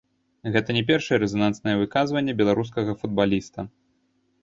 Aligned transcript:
Гэта 0.55 0.75
не 0.77 0.81
першае 0.91 1.19
рэзананснае 1.25 1.75
выказванне 1.83 2.37
беларускага 2.43 2.91
футбаліста. 3.05 3.59